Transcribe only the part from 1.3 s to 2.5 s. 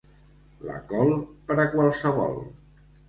per a qualsevol.